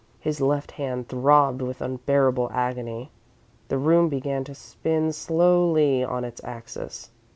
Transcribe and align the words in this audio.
His 0.19 0.41
left 0.41 0.71
hand 0.71 1.07
throbbed 1.09 1.61
with 1.61 1.79
unbearable 1.79 2.49
agony. 2.51 3.11
The 3.67 3.77
room 3.77 4.09
began 4.09 4.43
to 4.45 4.55
spin 4.55 5.13
slowly 5.13 6.03
on 6.03 6.23
its 6.23 6.43
axis. 6.43 7.11